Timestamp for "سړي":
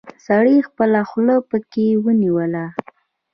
0.25-0.57